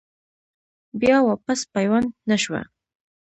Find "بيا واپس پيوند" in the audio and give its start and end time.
0.99-2.09